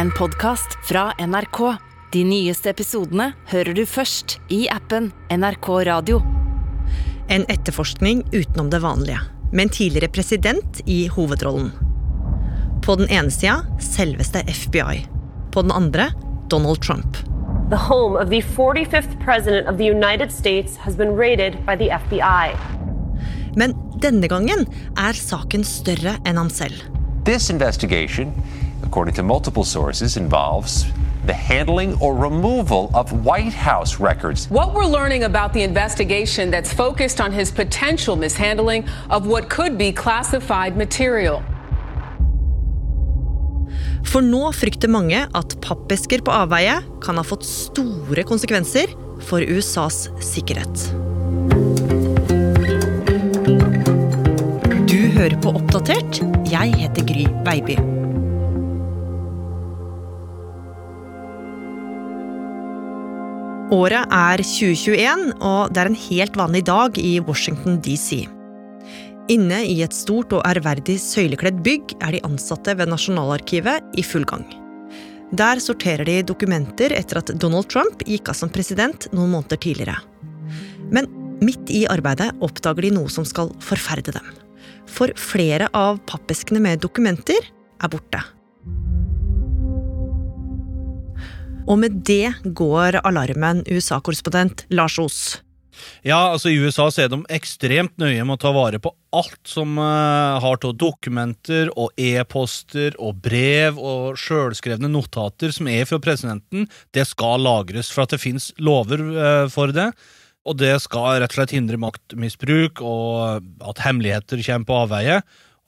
en 0.00 0.10
podkast 0.10 0.78
fra 0.88 1.12
NRK. 1.18 1.76
De 2.12 2.20
nyeste 2.24 2.70
episodene 2.72 3.26
hører 3.50 3.76
du 3.76 3.82
først 3.84 4.38
i 4.48 4.62
appen 4.72 5.10
NRK 5.28 5.66
Radio. 5.90 6.22
En 7.28 7.44
etterforskning 7.52 8.22
utenom 8.32 8.70
det 8.72 8.80
vanlige, 8.80 9.18
med 9.52 9.66
en 9.66 9.72
tidligere 9.76 10.08
president 10.08 10.80
i 10.88 11.02
hovedrollen. 11.12 11.68
På 12.80 12.96
den 12.96 13.12
ene 13.12 13.28
sida 13.34 13.58
selveste 13.76 14.40
FBI. 14.48 15.02
På 15.52 15.66
den 15.66 15.74
andre 15.76 16.08
Donald 16.48 16.80
Trump. 16.80 17.20
The 17.68 17.82
home 17.90 18.16
of 18.16 18.32
the 18.32 18.40
45th 18.40 19.20
President 19.20 19.68
of 19.68 19.76
the 19.76 19.90
United 19.90 20.32
States 20.32 20.78
has 20.80 20.96
been 20.96 21.12
raided 21.12 21.60
by 21.66 21.76
the 21.76 21.92
FBI. 22.06 22.56
Men 23.52 23.76
denne 24.00 24.32
gangen 24.32 24.64
er 24.96 25.12
saken 25.12 25.60
større 25.60 26.16
enn 26.24 26.40
ham 26.40 26.48
selv. 26.48 26.88
This 27.28 27.50
investigation, 27.50 28.32
according 28.90 29.14
to 29.14 29.22
multiple 29.22 29.62
sources, 29.62 30.16
involves 30.16 30.84
the 31.24 31.32
handling 31.32 31.94
or 32.00 32.12
removal 32.16 32.90
of 32.92 33.24
White 33.24 33.52
House 33.52 34.00
records. 34.00 34.50
What 34.50 34.74
we're 34.74 34.84
learning 34.98 35.22
about 35.22 35.52
the 35.52 35.62
investigation 35.62 36.50
that's 36.50 36.72
focused 36.72 37.20
on 37.20 37.30
his 37.30 37.52
potential 37.52 38.16
mishandling 38.16 38.88
of 39.08 39.28
what 39.28 39.48
could 39.48 39.78
be 39.78 39.92
classified 39.92 40.76
material. 40.76 41.40
For 44.02 44.26
nå 44.26 44.50
frykter 44.58 44.90
mange 44.90 45.22
at 45.22 45.54
pappesker 45.62 46.24
på 46.26 46.34
avveie 46.34 46.80
kan 47.04 47.20
ha 47.20 47.22
fått 47.22 47.46
store 47.46 48.26
konsekvenser 48.26 48.90
for 49.22 49.38
USAs 49.38 50.08
sikkerhet. 50.32 50.88
Du 54.90 54.98
hører 55.14 55.38
på 55.38 55.54
Oppdatert. 55.54 56.24
Jeg 56.50 56.74
heter 56.82 57.06
Gry 57.06 57.30
Baby. 57.46 57.99
Året 63.70 64.10
er 64.10 64.40
2021, 64.42 65.28
og 65.46 65.70
det 65.70 65.78
er 65.78 65.88
en 65.92 66.00
helt 66.08 66.36
vanlig 66.38 66.64
dag 66.66 66.96
i 66.98 67.12
Washington 67.22 67.76
DC. 67.84 68.24
Inne 69.30 69.60
i 69.62 69.76
et 69.84 69.94
stort 69.94 70.34
og 70.34 70.42
ærverdig 70.42 70.96
søylekledd 70.98 71.60
bygg 71.62 71.94
er 72.02 72.16
de 72.16 72.22
ansatte 72.26 72.74
ved 72.74 72.90
Nasjonalarkivet 72.90 73.94
i 73.94 74.02
full 74.02 74.26
gang. 74.26 74.42
Der 75.38 75.62
sorterer 75.62 76.02
de 76.08 76.16
dokumenter 76.26 76.90
etter 76.96 77.20
at 77.22 77.30
Donald 77.38 77.70
Trump 77.70 78.02
gikk 78.10 78.32
av 78.32 78.40
som 78.40 78.50
president 78.50 79.06
noen 79.14 79.30
måneder 79.36 79.62
tidligere. 79.62 80.00
Men 80.90 81.06
midt 81.38 81.70
i 81.70 81.84
arbeidet 81.86 82.32
oppdager 82.42 82.88
de 82.88 82.94
noe 82.98 83.14
som 83.14 83.22
skal 83.22 83.54
forferde 83.62 84.18
dem. 84.18 84.34
For 84.90 85.14
flere 85.14 85.70
av 85.78 86.02
pappeskene 86.10 86.58
med 86.58 86.82
dokumenter 86.82 87.38
er 87.78 87.94
borte. 87.94 88.26
Og 91.70 91.78
med 91.78 92.00
det 92.02 92.32
går 92.56 92.98
alarmen, 93.06 93.62
USA-korrespondent 93.70 94.66
Lars 94.74 94.98
Os. 94.98 95.20
Ja, 96.04 96.32
altså 96.32 96.50
I 96.50 96.58
USA 96.60 96.88
så 96.92 97.04
er 97.04 97.10
de 97.12 97.20
ekstremt 97.32 97.94
nøye 98.00 98.24
med 98.26 98.36
å 98.36 98.40
ta 98.42 98.50
vare 98.52 98.80
på 98.82 98.90
alt 99.16 99.38
som 99.48 99.78
uh, 99.78 100.40
har 100.42 100.58
av 100.66 100.74
dokumenter 100.76 101.70
og 101.78 101.94
e-poster 102.00 102.96
og 103.00 103.22
brev 103.24 103.78
og 103.78 104.18
sjølskrevne 104.20 104.90
notater 104.90 105.54
som 105.54 105.70
er 105.70 105.86
fra 105.88 106.00
presidenten. 106.02 106.66
Det 106.92 107.06
skal 107.08 107.46
lagres, 107.46 107.92
for 107.94 108.04
at 108.04 108.16
det 108.16 108.22
fins 108.22 108.50
lover 108.58 109.04
uh, 109.14 109.46
for 109.52 109.72
det. 109.76 109.92
Og 110.48 110.56
det 110.58 110.74
skal 110.82 111.20
rett 111.20 111.32
og 111.32 111.38
slett 111.38 111.54
hindre 111.54 111.80
maktmisbruk 111.80 112.80
og 112.82 113.46
at 113.70 113.82
hemmeligheter 113.84 114.42
kommer 114.42 114.68
på 114.68 114.82
avveie. 114.86 115.20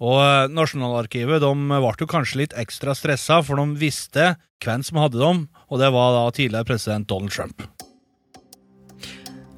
Og 0.03 0.19
uh, 0.19 0.51
Nasjonalarkivet 0.51 1.43
de 1.45 1.53
ble 1.55 1.95
jo 2.01 2.11
kanskje 2.11 2.43
litt 2.43 2.57
ekstra 2.59 2.97
stressa, 2.99 3.39
for 3.47 3.61
de 3.61 3.79
visste 3.79 4.35
hvem 4.63 4.83
som 4.83 4.99
hadde 5.03 5.23
dem, 5.23 5.47
og 5.71 5.83
det 5.83 5.93
var 5.95 6.17
da 6.17 6.27
tidligere 6.35 6.67
president 6.67 7.09
Donald 7.11 7.35
Trump. 7.35 7.63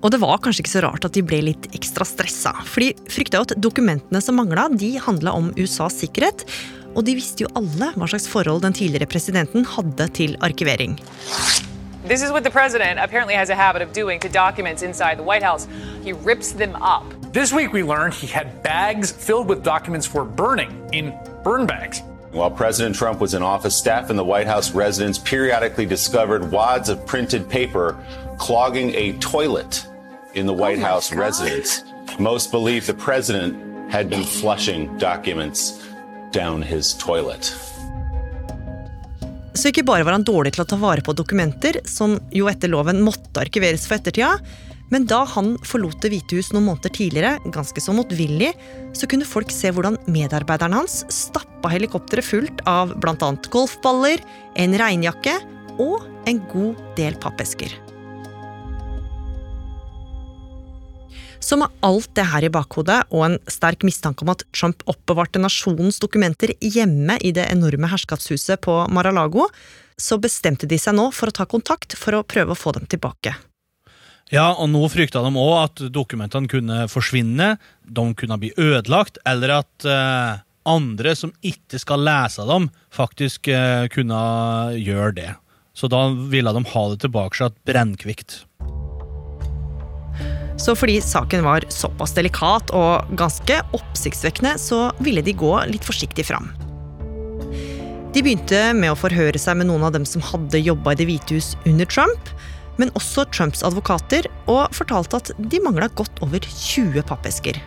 Og 0.05 0.12
det 0.12 0.20
var 0.20 0.41
kanskje 0.45 0.61
ikke 0.61 0.75
så 0.75 0.84
rart 0.84 1.06
at 1.09 1.17
de 1.17 1.25
ble 1.25 1.41
litt 1.47 1.70
ekstra 1.73 2.05
stressa. 2.05 2.52
For 2.69 2.85
de 2.85 2.92
frykta 3.08 3.41
jo 3.41 3.46
at 3.46 3.57
dokumentene 3.57 4.20
som 4.20 4.36
mangla, 4.36 4.69
de 4.69 4.98
handla 5.01 5.33
om 5.33 5.48
USAs 5.57 5.96
sikkerhet. 6.02 6.45
Og 6.92 7.07
de 7.08 7.17
visste 7.17 7.46
jo 7.46 7.52
alle 7.57 7.89
hva 7.96 8.11
slags 8.13 8.29
forhold 8.29 8.67
den 8.67 8.77
tidligere 8.77 9.08
presidenten 9.08 9.64
hadde 9.64 10.11
til 10.13 10.36
arkivering. 10.45 10.98
This 12.05 12.23
is 12.23 12.31
what 12.31 12.45
the 12.45 12.51
president 12.51 13.01
apparently 13.01 13.33
has 13.33 13.48
a 13.48 13.55
habit 13.55 13.81
of 13.81 13.95
doing 13.95 14.20
to 14.20 14.29
documents 14.29 14.83
inside 14.83 15.19
the 15.19 15.23
White 15.23 15.42
House. 15.42 15.67
He 16.03 16.13
rips 16.13 16.53
them 16.53 16.77
up. 16.77 17.05
This 17.33 17.51
week 17.51 17.73
we 17.73 17.83
learned 17.83 18.13
he 18.13 18.27
had 18.27 18.63
bags 18.63 19.11
filled 19.11 19.48
with 19.48 19.65
documents 19.65 20.07
for 20.07 20.23
burning 20.23 20.87
in 20.93 21.19
burn 21.43 21.67
bags. 21.67 22.03
While 22.31 22.51
President 22.51 22.95
Trump 22.95 23.20
was 23.20 23.33
in 23.33 23.43
office, 23.43 23.75
staff 23.75 24.11
in 24.11 24.17
the 24.17 24.25
White 24.25 24.47
House 24.47 24.73
residence 24.73 25.19
periodically 25.19 25.87
discovered 25.87 26.51
wads 26.53 26.91
of 26.91 27.07
printed 27.07 27.48
paper 27.48 27.97
clogging 28.39 28.91
a 28.95 29.13
toilet 29.14 29.87
in 30.35 30.45
the 30.45 30.53
White 30.53 30.81
Oh 30.81 30.83
House 30.83 31.09
God. 31.11 31.20
residence. 31.20 31.85
Most 32.19 32.51
believe 32.51 32.87
the 32.87 32.93
president 32.93 33.91
had 33.91 34.11
been 34.11 34.25
flushing 34.25 34.98
documents 34.98 35.83
down 36.33 36.61
his 36.61 36.93
toilet. 36.95 37.45
Så 39.55 39.70
ikke 39.70 39.87
bare 39.87 40.03
var 40.07 40.17
han 40.17 40.27
dårlig 40.27 40.55
til 40.57 40.65
å 40.65 40.69
ta 40.69 40.79
vare 40.81 41.05
på 41.05 41.15
dokumenter, 41.15 41.79
som 41.87 42.17
jo 42.35 42.48
etter 42.51 42.73
loven 42.73 43.03
måtte 43.07 43.45
arkiveres 43.45 43.87
for 43.87 44.01
ettertida, 44.01 44.35
men 44.92 45.07
da 45.09 45.23
han 45.27 45.55
forlot 45.65 46.03
Det 46.03 46.11
hvite 46.13 46.37
hus 46.39 46.51
noen 46.53 46.67
måneder 46.69 46.92
tidligere, 46.95 47.39
ganske 47.55 47.81
så 47.81 47.95
motvillig, 47.97 48.53
så 48.95 49.09
kunne 49.11 49.27
folk 49.27 49.55
se 49.55 49.73
hvordan 49.73 49.97
medarbeideren 50.11 50.77
hans 50.77 51.03
stappa 51.13 51.73
helikopteret 51.73 52.27
fullt 52.27 52.63
av 52.69 52.93
bl.a. 53.01 53.33
golfballer, 53.55 54.23
en 54.61 54.79
regnjakke 54.79 55.39
og 55.83 56.05
en 56.31 56.43
god 56.53 56.85
del 56.98 57.19
pappesker. 57.23 57.73
Så 61.45 61.59
med 61.61 61.69
alt 61.85 62.09
det 62.17 62.25
her 62.31 62.47
i 62.47 62.49
bakhodet 62.53 63.03
og 63.13 63.27
en 63.27 63.35
sterk 63.53 63.85
mistanke 63.85 64.25
om 64.25 64.31
at 64.33 64.47
Trump 64.57 64.81
oppbevarte 64.89 65.43
nasjonens 65.43 65.99
dokumenter 66.01 66.55
hjemme 66.65 67.19
i 67.21 67.35
det 67.37 67.45
enorme 67.53 67.91
herskapshuset 67.93 68.63
på 68.65 68.79
Mar-a-Lago, 68.89 69.51
så 70.01 70.17
bestemte 70.17 70.65
de 70.71 70.79
seg 70.81 70.97
nå 70.97 71.11
for 71.13 71.29
å 71.29 71.35
ta 71.37 71.45
kontakt 71.45 71.99
for 72.01 72.17
å 72.17 72.25
prøve 72.25 72.55
å 72.55 72.59
få 72.59 72.73
dem 72.79 72.89
tilbake. 72.89 73.35
Ja, 74.33 74.55
og 74.57 74.71
nå 74.73 74.81
frykta 74.89 75.21
de 75.21 75.35
òg 75.37 75.53
at 75.59 75.85
dokumentene 75.93 76.49
kunne 76.49 76.87
forsvinne, 76.89 77.59
de 77.85 78.07
kunne 78.17 78.41
bli 78.41 78.55
ødelagt, 78.57 79.21
eller 79.29 79.59
at 79.59 79.85
eh, 79.85 80.41
andre 80.65 81.13
som 81.19 81.35
ikke 81.45 81.77
skal 81.83 82.07
lese 82.09 82.49
dem, 82.49 82.71
faktisk 82.89 83.53
eh, 83.53 83.85
kunne 83.93 84.23
gjøre 84.81 85.13
det. 85.21 85.29
Så 85.77 85.93
da 85.93 86.07
ville 86.09 86.57
de 86.57 86.65
ha 86.73 86.89
det 86.95 87.03
tilbake 87.05 87.43
seg 87.43 87.61
brennkvikt. 87.69 88.41
Så 90.57 90.77
fordi 90.79 91.01
saken 91.03 91.42
var 91.45 91.67
såpass 91.73 92.15
delikat 92.15 92.70
og 92.77 93.11
ganske 93.19 93.59
oppsiktsvekkende, 93.75 94.55
så 94.61 94.89
ville 95.03 95.25
de 95.25 95.35
gå 95.35 95.53
litt 95.70 95.87
forsiktig 95.87 96.27
fram. 96.29 96.53
De 98.15 98.23
begynte 98.23 98.59
med 98.79 98.93
å 98.93 98.98
forhøre 98.98 99.41
seg 99.43 99.59
med 99.59 99.67
noen 99.67 99.83
av 99.89 99.97
dem 99.97 100.05
som 100.07 100.23
hadde 100.23 100.63
jobba 100.63 100.93
i 100.95 101.01
Det 101.01 101.09
hvite 101.09 101.35
hus 101.35 101.55
under 101.67 101.89
Trump, 101.91 102.31
men 102.79 102.93
også 102.98 103.25
Trumps 103.35 103.64
advokater, 103.67 104.29
og 104.51 104.70
fortalte 104.75 105.19
at 105.19 105.33
de 105.39 105.59
mangla 105.63 105.89
godt 105.98 106.23
over 106.23 106.43
20 106.47 107.03
pappesker. 107.09 107.59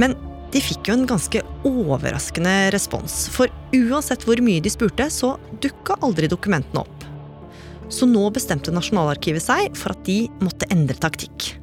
Men 0.00 0.16
de 0.52 0.60
fikk 0.60 0.90
jo 0.90 0.98
en 0.98 1.08
ganske 1.08 1.40
overraskende 1.68 2.54
respons, 2.74 3.24
for 3.32 3.48
uansett 3.72 4.28
hvor 4.28 4.40
mye 4.44 4.60
de 4.64 4.72
spurte, 4.72 5.08
så 5.08 5.38
dukka 5.64 5.96
aldri 6.04 6.28
dokumentene 6.28 6.84
opp. 6.84 7.08
Så 7.92 8.08
nå 8.08 8.28
bestemte 8.32 8.72
Nasjonalarkivet 8.72 9.44
seg 9.44 9.72
for 9.76 9.96
at 9.96 10.04
de 10.04 10.26
måtte 10.44 10.68
endre 10.72 10.96
taktikk. 11.00 11.54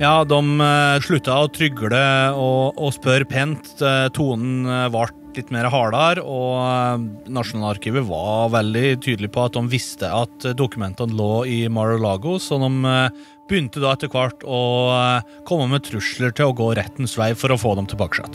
Ja, 0.00 0.22
de 0.24 0.36
uh, 0.40 0.96
slutta 1.04 1.42
å 1.44 1.48
trygle 1.52 2.04
og, 2.32 2.78
og 2.80 2.94
spørre 2.96 3.26
pent. 3.28 3.74
Eh, 3.84 4.06
tonen 4.16 4.64
uh, 4.64 4.86
ble 4.88 5.10
litt 5.36 5.50
mer 5.54 5.68
hardere, 5.70 6.22
og 6.24 6.54
eh, 6.60 7.04
Nasjonalarkivet 7.32 8.06
var 8.08 8.50
veldig 8.54 9.00
tydelig 9.04 9.30
på 9.34 9.44
at 9.46 9.56
de 9.56 9.64
visste 9.70 10.10
at 10.10 10.46
eh, 10.46 10.56
dokumentene 10.56 11.16
lå 11.16 11.44
i 11.48 11.60
Mar-a-Lago, 11.72 12.38
så 12.42 12.58
de 12.62 12.70
eh, 12.88 13.22
begynte 13.50 13.82
da 13.82 13.94
etter 13.94 14.10
hvert 14.12 14.44
å 14.46 14.62
eh, 14.96 15.32
komme 15.48 15.70
med 15.74 15.86
trusler 15.86 16.34
til 16.36 16.50
å 16.50 16.56
gå 16.56 16.72
rettens 16.78 17.16
vei 17.20 17.32
for 17.38 17.52
å 17.52 17.60
få 17.60 17.76
dem 17.78 17.88
tilbake. 17.90 18.26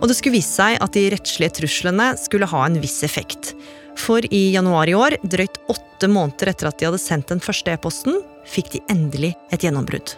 Og 0.00 0.08
det 0.08 0.16
skulle 0.16 0.38
vise 0.38 0.54
seg 0.54 0.78
at 0.80 0.96
de 0.96 1.08
rettslige 1.12 1.58
truslene 1.60 2.12
skulle 2.20 2.48
ha 2.48 2.64
en 2.66 2.80
viss 2.80 3.02
effekt. 3.06 3.54
For 3.98 4.24
i 4.34 4.50
januar 4.54 4.88
i 4.88 4.94
år, 4.94 5.16
drøyt 5.22 5.58
åtte 5.72 6.08
måneder 6.10 6.52
etter 6.52 6.70
at 6.70 6.78
de 6.78 6.88
hadde 6.88 7.02
sendt 7.02 7.30
den 7.32 7.42
første 7.42 7.72
e-posten, 7.74 8.20
fikk 8.48 8.72
de 8.74 8.82
endelig 8.92 9.34
et 9.54 9.64
gjennombrudd. 9.64 10.14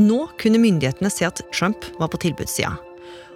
Nå 0.00 0.24
kunne 0.40 0.60
myndighetene 0.62 1.10
se 1.12 1.26
at 1.28 1.42
Trump 1.52 1.84
var 2.00 2.08
på 2.12 2.20
tilbudssida. 2.22 2.72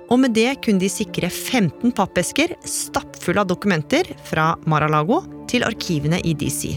Og 0.06 0.20
med 0.22 0.36
det 0.38 0.60
kunne 0.64 0.80
de 0.80 0.88
sikre 0.90 1.28
15 1.28 1.92
pappesker 1.96 2.54
stappfulle 2.66 3.42
av 3.42 3.50
dokumenter 3.50 4.08
fra 4.24 4.52
Mar-a-Lago 4.70 5.20
til 5.50 5.66
arkivene 5.66 6.20
i 6.22 6.34
DC. 6.38 6.76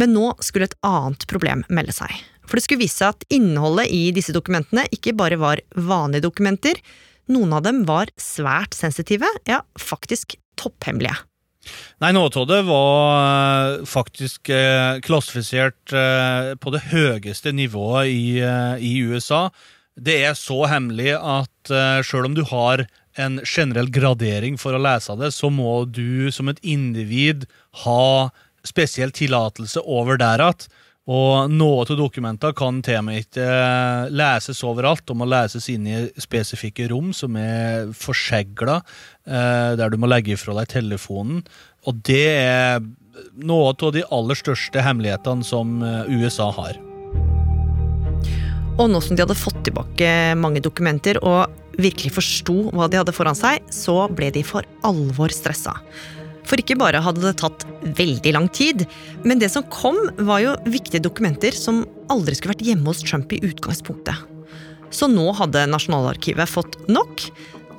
Men 0.00 0.14
nå 0.16 0.32
skulle 0.42 0.70
et 0.70 0.78
annet 0.86 1.26
problem 1.30 1.62
melde 1.68 1.94
seg. 1.94 2.10
For 2.48 2.58
det 2.58 2.64
skulle 2.64 2.82
vise 2.82 2.98
seg 2.98 3.14
at 3.14 3.26
innholdet 3.30 3.92
i 3.94 4.08
disse 4.16 4.34
dokumentene 4.34 4.88
ikke 4.90 5.14
bare 5.14 5.38
var 5.38 5.62
vanlige 5.76 6.26
dokumenter. 6.26 6.80
Noen 7.32 7.56
av 7.56 7.64
dem 7.66 7.84
var 7.88 8.10
svært 8.20 8.76
sensitive, 8.76 9.28
ja, 9.48 9.62
faktisk 9.80 10.36
topphemmelige. 10.60 11.16
Nei, 12.00 12.12
noe 12.16 12.30
av 12.32 12.46
det 12.48 12.62
var 12.64 13.10
eh, 13.20 13.74
faktisk 13.88 14.48
eh, 14.54 14.96
klassifisert 15.04 15.92
eh, 15.92 16.54
på 16.56 16.72
det 16.72 16.86
høyeste 16.88 17.52
nivået 17.52 18.08
i, 18.08 18.40
i 18.80 18.94
USA. 19.04 19.48
Det 20.00 20.16
er 20.24 20.38
så 20.38 20.64
hemmelig 20.70 21.12
at 21.18 21.72
sjøl 22.06 22.30
om 22.30 22.36
du 22.38 22.44
har 22.48 22.86
en 23.20 23.40
generell 23.44 23.90
gradering 23.92 24.56
for 24.56 24.72
å 24.72 24.80
lese 24.80 25.16
det, 25.20 25.32
så 25.36 25.50
må 25.52 25.82
du 25.84 26.30
som 26.32 26.48
et 26.48 26.62
individ 26.64 27.44
ha 27.82 28.30
spesiell 28.64 29.12
tillatelse 29.12 29.82
over 29.84 30.16
der 30.20 30.40
at 30.46 30.68
og 31.10 31.50
noe 31.50 31.82
av 31.82 31.96
dokumenter 31.98 32.52
kan 32.54 32.78
og 32.84 33.16
ikke 33.16 33.42
eh, 33.42 34.10
leses 34.14 34.62
overalt. 34.66 35.02
De 35.08 35.16
må 35.18 35.26
leses 35.26 35.66
inn 35.72 35.88
i 35.90 36.04
spesifikke 36.22 36.86
rom 36.92 37.10
som 37.16 37.34
er 37.40 37.90
forsegla, 37.98 38.78
eh, 39.26 39.72
der 39.80 39.90
du 39.90 39.98
må 39.98 40.10
legge 40.10 40.36
ifra 40.36 40.54
deg 40.60 40.70
telefonen. 40.70 41.42
Og 41.90 41.98
det 42.06 42.26
er 42.36 42.78
noe 43.42 43.72
av 43.72 43.90
de 43.96 44.04
aller 44.06 44.38
største 44.38 44.84
hemmelighetene 44.86 45.46
som 45.46 45.80
eh, 45.82 46.14
USA 46.14 46.52
har. 46.54 46.78
Og 48.78 48.86
nå 48.88 49.00
som 49.02 49.16
de 49.16 49.24
hadde 49.24 49.36
fått 49.36 49.58
tilbake 49.66 50.06
mange 50.38 50.62
dokumenter 50.62 51.18
og 51.26 51.50
virkelig 51.80 52.14
forsto 52.14 52.70
hva 52.70 52.86
de 52.88 53.00
hadde 53.00 53.16
foran 53.16 53.36
seg, 53.36 53.66
så 53.74 54.04
ble 54.14 54.30
de 54.34 54.46
for 54.46 54.64
alvor 54.86 55.34
stressa. 55.34 55.74
For 56.50 56.58
ikke 56.58 56.80
bare 56.80 56.98
hadde 57.04 57.22
det 57.22 57.36
tatt 57.38 57.62
veldig 57.94 58.32
lang 58.34 58.48
tid, 58.50 58.82
men 59.22 59.38
det 59.38 59.52
som 59.52 59.66
kom, 59.70 59.98
var 60.18 60.42
jo 60.42 60.56
viktige 60.66 61.02
dokumenter 61.04 61.54
som 61.54 61.84
aldri 62.10 62.34
skulle 62.34 62.56
vært 62.56 62.66
hjemme 62.66 62.90
hos 62.90 63.04
Trump 63.06 63.30
i 63.30 63.38
utgangspunktet. 63.46 64.26
Så 64.90 65.06
nå 65.06 65.28
hadde 65.38 65.68
Nasjonalarkivet 65.70 66.50
fått 66.50 66.74
nok. 66.90 67.28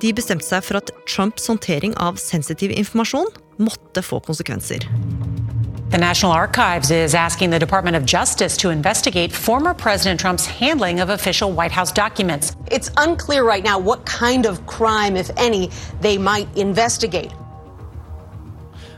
De 0.00 0.14
bestemte 0.16 0.48
seg 0.48 0.64
for 0.64 0.80
at 0.80 0.88
Trumps 1.04 1.50
håndtering 1.52 1.92
av 2.00 2.16
sensitiv 2.16 2.72
informasjon 2.72 3.28
måtte 3.60 4.00
få 4.00 4.22
konsekvenser. 4.24 4.88
The 5.92 5.98
National 5.98 6.32
Archives 6.32 6.90
is 6.90 7.14
asking 7.14 7.50
the 7.50 7.58
Department 7.58 7.96
of 7.96 8.06
Justice 8.06 8.56
to 8.56 8.70
investigate 8.70 9.30
former 9.30 9.74
President 9.74 10.18
Trump's 10.18 10.46
handling 10.46 11.00
of 11.00 11.10
official 11.10 11.52
White 11.52 11.70
House 11.70 11.92
documents. 11.92 12.56
It's 12.70 12.90
unclear 12.96 13.44
right 13.44 13.62
now 13.62 13.78
what 13.78 14.06
kind 14.06 14.46
of 14.46 14.64
crime, 14.66 15.18
if 15.18 15.30
any, 15.36 15.68
they 16.00 16.16
might 16.16 16.48
investigate. 16.56 17.30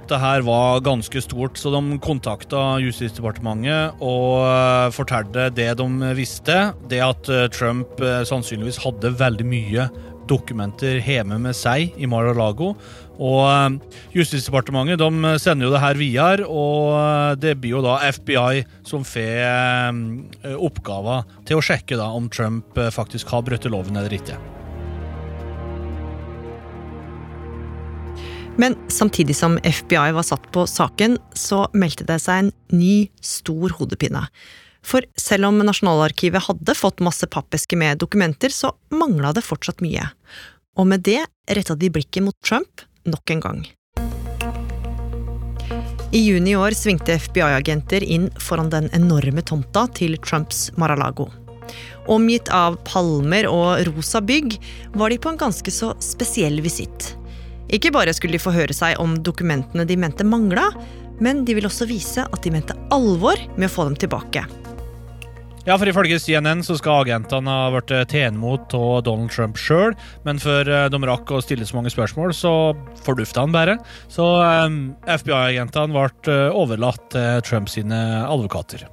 Dette 0.04 0.18
her 0.20 0.42
var 0.44 0.82
ganske 0.84 1.16
stort, 1.24 1.56
så 1.56 1.70
de 1.72 1.94
kontakta 2.04 2.74
Justisdepartementet 2.82 4.02
og 4.04 4.42
eh, 4.44 4.90
fortalte 4.92 5.46
det 5.56 5.70
de 5.80 6.10
visste. 6.12 6.56
Det 6.90 6.98
at 7.00 7.30
eh, 7.32 7.46
Trump 7.48 8.02
eh, 8.04 8.20
sannsynligvis 8.28 8.82
hadde 8.84 9.14
veldig 9.16 9.46
mye 9.48 9.86
dokumenter 10.28 11.00
hjemme 11.00 11.38
med 11.40 11.56
seg 11.56 11.96
i 11.96 12.04
Mar-a-Lago. 12.04 12.74
Og 13.16 13.80
Justisdepartementet 14.12 15.00
de 15.00 15.32
sender 15.40 15.70
jo 15.70 15.72
det 15.72 15.80
her 15.86 15.96
videre, 15.96 16.48
og 16.52 17.40
det 17.40 17.54
blir 17.62 17.78
jo 17.78 17.84
da 17.86 18.02
FBI 18.04 18.60
som 18.84 19.08
får 19.08 20.52
oppgaver 20.52 21.24
til 21.48 21.60
å 21.60 21.64
sjekke 21.64 21.96
da 22.00 22.10
om 22.12 22.28
Trump 22.28 22.76
faktisk 22.92 23.32
har 23.32 23.48
brutt 23.48 23.72
loven 23.72 23.96
eller 23.96 24.20
ikke. 24.20 24.36
Men 28.56 28.76
samtidig 28.88 29.36
som 29.36 29.58
FBI 29.58 30.12
var 30.14 30.22
satt 30.22 30.52
på 30.52 30.66
saken, 30.66 31.18
så 31.34 31.64
meldte 31.74 32.06
det 32.06 32.20
seg 32.22 32.44
en 32.44 32.52
ny, 32.70 33.08
stor 33.20 33.74
hodepine. 33.80 34.26
For 34.84 35.02
selv 35.18 35.48
om 35.48 35.62
Nasjonalarkivet 35.64 36.44
hadde 36.46 36.76
fått 36.76 37.02
masse 37.02 37.26
pappesker 37.26 37.80
med 37.80 37.98
dokumenter, 37.98 38.52
så 38.52 38.74
mangla 38.94 39.32
det 39.34 39.42
fortsatt 39.46 39.82
mye. 39.82 40.10
Og 40.78 40.86
med 40.90 41.06
det 41.06 41.22
retta 41.50 41.74
de 41.78 41.90
blikket 41.90 42.26
mot 42.26 42.36
Trump 42.46 42.84
nok 43.08 43.30
en 43.34 43.42
gang. 43.42 43.64
I 46.14 46.20
juni 46.22 46.52
i 46.52 46.58
år 46.58 46.76
svingte 46.78 47.16
FBI-agenter 47.18 48.04
inn 48.06 48.28
foran 48.38 48.70
den 48.70 48.86
enorme 48.94 49.42
tomta 49.42 49.88
til 49.98 50.14
Trumps 50.22 50.68
Mar-a-Lago. 50.78 51.26
Omgitt 52.06 52.52
av 52.54 52.76
palmer 52.86 53.48
og 53.50 53.82
rosa 53.88 54.20
bygg 54.22 54.54
var 54.94 55.10
de 55.10 55.18
på 55.18 55.32
en 55.32 55.40
ganske 55.40 55.74
så 55.74 55.90
spesiell 56.04 56.60
visitt. 56.62 57.14
Ikke 57.74 57.90
bare 57.94 58.14
skulle 58.14 58.36
de 58.36 58.42
få 58.42 58.52
høre 58.54 58.74
seg 58.76 59.00
om 59.02 59.16
dokumentene 59.26 59.86
de 59.88 59.96
mente 59.98 60.26
mangla, 60.26 60.68
men 61.22 61.42
de 61.46 61.56
ville 61.56 61.70
også 61.70 61.88
vise 61.90 62.22
at 62.22 62.44
de 62.44 62.52
mente 62.54 62.76
alvor 62.94 63.40
med 63.56 63.66
å 63.68 63.72
få 63.72 63.88
dem 63.88 63.98
tilbake. 63.98 64.44
Ja, 65.64 65.78
for 65.80 65.88
Ifølge 65.88 66.18
CNN 66.20 66.60
så 66.60 66.74
skal 66.76 67.06
agentene 67.06 67.48
ha 67.48 67.70
vært 67.72 67.88
tatt 67.88 68.12
imot 68.18 68.74
av 68.76 68.98
Donald 69.06 69.32
Trump 69.32 69.56
sjøl, 69.56 69.94
men 70.26 70.36
før 70.42 70.68
eh, 70.68 70.88
de 70.92 71.00
rakk 71.08 71.32
å 71.32 71.40
stille 71.40 71.64
så 71.64 71.78
mange 71.78 71.92
spørsmål, 71.92 72.34
så 72.36 72.52
fordufta 73.06 73.46
han 73.46 73.54
bare. 73.54 73.78
Så 74.12 74.26
um, 74.44 74.92
eh, 75.06 75.16
FBI-agentene 75.16 75.96
ble 75.96 76.34
eh, 76.34 76.50
overlatt 76.52 77.08
til 77.16 77.40
Trump 77.48 77.72
sine 77.72 77.96
advokater. 78.26 78.84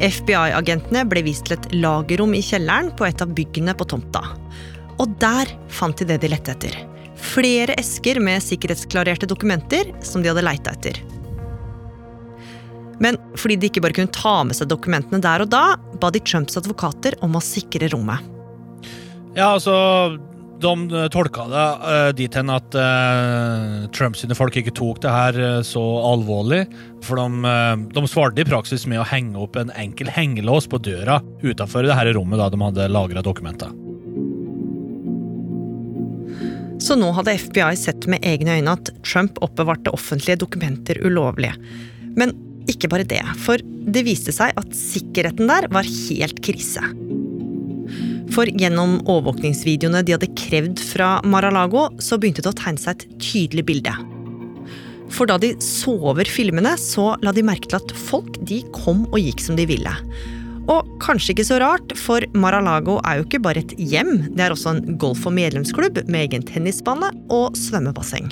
FBI-agentene 0.00 1.04
ble 1.12 1.26
vist 1.28 1.44
til 1.44 1.58
et 1.58 1.68
lagerrom 1.76 2.32
i 2.32 2.40
kjelleren 2.40 2.88
på 2.96 3.04
et 3.04 3.20
av 3.20 3.36
byggene 3.36 3.76
på 3.76 3.84
tomta. 3.92 4.24
Og 5.00 5.16
der 5.22 5.48
fant 5.72 5.96
de 6.00 6.08
det 6.08 6.20
de 6.22 6.30
lette 6.32 6.52
etter. 6.52 6.76
Flere 7.20 7.76
esker 7.80 8.20
med 8.22 8.42
sikkerhetsklarerte 8.44 9.28
dokumenter 9.28 9.92
som 10.04 10.22
de 10.22 10.30
hadde 10.32 10.44
leita 10.44 10.74
etter. 10.76 11.00
Men 13.00 13.16
fordi 13.40 13.56
de 13.56 13.70
ikke 13.70 13.82
bare 13.84 13.96
kunne 13.96 14.12
ta 14.12 14.40
med 14.44 14.56
seg 14.56 14.68
dokumentene 14.68 15.22
der 15.24 15.44
og 15.44 15.52
da, 15.52 15.64
ba 16.00 16.12
de 16.12 16.20
Trumps 16.20 16.58
advokater 16.60 17.16
om 17.24 17.36
å 17.36 17.44
sikre 17.44 17.88
rommet. 17.92 18.20
Ja, 19.36 19.54
altså 19.54 20.18
De 20.60 21.02
tolka 21.14 21.46
det 21.48 21.66
uh, 21.80 22.08
dit 22.12 22.34
hen 22.36 22.50
at 22.52 22.74
uh, 22.76 23.86
Trumps 23.96 24.26
folk 24.36 24.58
ikke 24.60 24.74
tok 24.76 25.00
det 25.00 25.12
her 25.14 25.38
uh, 25.40 25.60
så 25.64 25.80
alvorlig. 26.04 26.66
For 27.06 27.16
de, 27.16 27.40
uh, 27.46 27.86
de, 27.88 28.04
svarte 28.10 28.44
i 28.44 28.48
praksis 28.48 28.84
med 28.90 29.00
å 29.00 29.08
henge 29.08 29.40
opp 29.40 29.56
en 29.56 29.72
enkel 29.72 30.12
hengelås 30.12 30.68
på 30.68 30.82
døra 30.82 31.22
utafor 31.40 31.88
det 31.88 31.96
her 31.96 32.12
rommet 32.18 32.42
da 32.42 32.50
de 32.52 32.60
hadde 32.60 32.90
lagra 32.92 33.24
dokumenter. 33.24 33.72
Så 36.80 36.96
nå 36.96 37.10
hadde 37.16 37.36
FBI 37.36 37.74
sett 37.76 38.06
med 38.10 38.24
egne 38.26 38.56
øyne 38.56 38.76
at 38.78 38.90
Trump 39.04 39.36
oppbevarte 39.44 39.92
offentlige 39.92 40.40
dokumenter 40.40 41.00
ulovlige. 41.04 41.52
Men 42.16 42.32
ikke 42.70 42.88
bare 42.92 43.06
det, 43.08 43.22
for 43.42 43.60
det 43.60 44.04
viste 44.06 44.32
seg 44.34 44.56
at 44.58 44.76
sikkerheten 44.76 45.50
der 45.50 45.68
var 45.72 45.86
helt 45.86 46.40
krise. 46.44 46.82
For 48.30 48.46
gjennom 48.46 49.00
overvåkningsvideoene 49.10 50.04
de 50.06 50.14
hadde 50.14 50.30
krevd 50.38 50.80
fra 50.92 51.16
Mar-a-Lago, 51.26 51.88
så 52.00 52.18
begynte 52.20 52.44
det 52.44 52.52
å 52.52 52.58
tegne 52.58 52.80
seg 52.80 52.96
et 52.96 53.16
tydelig 53.20 53.66
bilde. 53.68 53.94
For 55.10 55.26
da 55.26 55.36
de 55.42 55.56
så 55.64 55.96
over 56.12 56.28
filmene, 56.30 56.76
så 56.78 57.16
la 57.24 57.34
de 57.34 57.44
merke 57.44 57.72
til 57.72 57.80
at 57.80 57.94
folk 57.98 58.38
de 58.46 58.62
kom 58.76 59.02
og 59.10 59.18
gikk 59.18 59.42
som 59.42 59.58
de 59.58 59.66
ville. 59.68 59.94
Og 60.68 60.86
kanskje 61.00 61.34
ikke 61.34 61.46
så 61.48 61.58
rart, 61.62 61.94
for 61.96 62.24
Mar-a-Lago 62.36 62.98
er 63.08 63.20
jo 63.20 63.26
ikke 63.26 63.42
bare 63.42 63.62
et 63.64 63.72
hjem, 63.80 64.12
det 64.36 64.44
er 64.44 64.54
også 64.54 64.74
en 64.74 64.98
golf- 65.00 65.24
og 65.26 65.34
medlemsklubb 65.36 66.02
med 66.06 66.26
egen 66.26 66.44
tennisbane 66.46 67.08
og 67.32 67.56
svømmebasseng. 67.58 68.28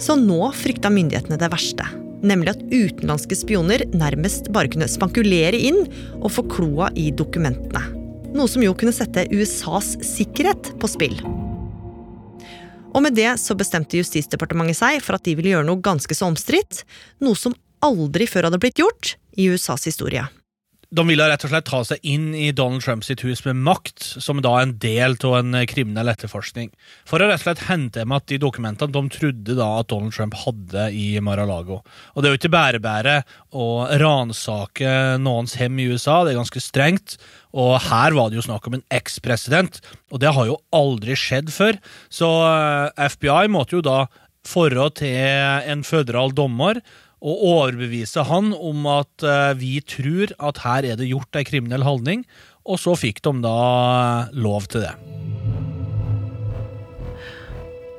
Så 0.00 0.16
nå 0.18 0.40
frykta 0.56 0.90
myndighetene 0.92 1.38
det 1.40 1.50
verste. 1.52 1.86
Nemlig 2.26 2.52
at 2.52 2.64
utenlandske 2.68 3.36
spioner 3.38 3.84
nærmest 3.96 4.50
bare 4.52 4.68
kunne 4.72 4.88
spankulere 4.90 5.56
inn 5.56 5.84
og 6.20 6.32
få 6.34 6.44
kloa 6.52 6.90
i 6.98 7.08
dokumentene. 7.16 7.84
Noe 8.36 8.48
som 8.50 8.64
jo 8.64 8.74
kunne 8.78 8.94
sette 8.94 9.26
USAs 9.32 9.94
sikkerhet 10.06 10.74
på 10.80 10.90
spill. 10.90 11.16
Og 12.90 13.04
med 13.04 13.14
det 13.14 13.30
så 13.40 13.54
bestemte 13.58 14.00
Justisdepartementet 14.00 14.80
seg 14.80 14.98
for 15.04 15.16
at 15.16 15.24
de 15.26 15.36
ville 15.38 15.54
gjøre 15.54 15.68
noe 15.68 15.82
ganske 15.84 16.16
så 16.16 16.28
omstridt. 16.28 16.82
Noe 17.22 17.38
som 17.38 17.56
aldri 17.86 18.26
før 18.28 18.48
hadde 18.48 18.60
blitt 18.60 18.82
gjort 18.82 19.14
i 19.38 19.48
USAs 19.52 19.86
historie 19.88 20.26
de 20.90 21.04
ville 21.06 21.26
rett 21.30 21.44
og 21.46 21.52
slett 21.52 21.68
ta 21.68 21.80
seg 21.86 22.02
inn 22.06 22.32
i 22.34 22.48
Donald 22.56 22.82
Trumps 22.82 23.12
hus 23.22 23.44
med 23.46 23.60
makt, 23.62 24.02
som 24.22 24.40
da 24.42 24.56
en 24.58 24.72
del 24.82 25.14
av 25.22 25.36
en 25.38 25.58
kriminell 25.70 26.10
etterforskning. 26.10 26.72
For 27.06 27.22
å 27.22 27.28
rett 27.30 27.38
og 27.38 27.44
slett 27.44 27.66
hente 27.68 28.02
med 28.02 28.18
at 28.18 28.30
de 28.32 28.40
dokumentene 28.42 28.90
de 28.90 29.02
trodde 29.14 29.54
da 29.58 29.68
at 29.78 29.90
Donald 29.92 30.16
Trump 30.16 30.34
hadde 30.42 30.88
i 30.90 31.12
Mar-a-Lago. 31.22 31.80
Og 32.14 32.18
det 32.18 32.28
er 32.28 32.34
jo 32.34 32.40
ikke 32.40 32.54
bare-bare 32.56 33.20
å 33.54 33.68
ransake 34.02 34.94
noens 35.22 35.54
hjem 35.60 35.78
i 35.78 35.86
USA, 35.92 36.24
det 36.24 36.34
er 36.34 36.40
ganske 36.40 36.64
strengt. 36.64 37.20
Og 37.54 37.76
her 37.86 38.16
var 38.18 38.30
det 38.30 38.40
jo 38.40 38.46
snakk 38.48 38.66
om 38.66 38.80
en 38.80 38.88
ekspresident, 38.94 39.78
og 40.10 40.22
det 40.24 40.34
har 40.34 40.50
jo 40.50 40.58
aldri 40.74 41.14
skjedd 41.18 41.54
før. 41.54 41.78
Så 42.10 42.32
eh, 42.48 43.06
FBI 43.14 43.46
måtte 43.54 43.78
jo 43.78 43.84
da 43.86 44.00
forå 44.48 44.88
til 44.96 45.14
en 45.70 45.86
føderal 45.86 46.34
dommer 46.34 46.80
og 47.20 47.44
overbevise 47.44 48.24
han 48.24 48.54
om 48.56 48.86
at 48.88 49.26
uh, 49.26 49.52
vi 49.58 49.78
tror 49.84 50.32
at 50.40 50.62
her 50.64 50.88
er 50.88 51.00
det 51.00 51.10
gjort 51.10 51.36
ei 51.36 51.44
kriminell 51.44 51.84
handling, 51.84 52.24
og 52.64 52.80
så 52.80 52.96
fikk 52.96 53.20
de 53.24 53.34
da 53.44 54.30
lov 54.32 54.68
til 54.72 54.86
det. 54.86 54.94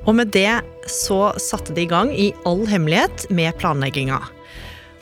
Og 0.02 0.16
med 0.18 0.32
det 0.34 0.58
så 0.90 1.30
satte 1.38 1.74
de 1.76 1.84
i 1.84 1.90
gang 1.90 2.10
i 2.10 2.32
all 2.48 2.64
hemmelighet 2.66 3.28
med 3.30 3.54
planlegginga. 3.60 4.18